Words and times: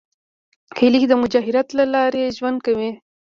هیلۍ 0.77 1.03
د 1.07 1.13
مهاجرت 1.21 1.67
له 1.77 1.85
لارې 1.93 2.33
ژوند 2.37 2.57
کوي 2.65 2.91